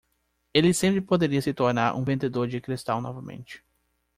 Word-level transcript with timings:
Ele 0.51 0.73
sempre 0.73 0.99
poderia 0.99 1.39
se 1.43 1.53
tornar 1.53 1.93
um 1.95 2.03
vendedor 2.03 2.47
de 2.47 2.59
cristal 2.59 2.99
novamente. 3.01 3.63